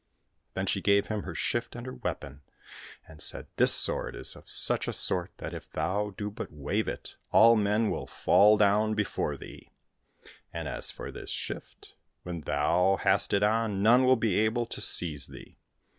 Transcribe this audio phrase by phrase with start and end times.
[0.55, 2.41] —Then she gave him her shift and her weapon,
[3.07, 6.87] and said," This sword is of such a sort that, if thou do but wave
[6.87, 9.69] it, all men will fall down before thee;
[10.51, 11.93] and as for this shift,
[12.23, 15.59] when once thou hast it on, none will be able to seize thee.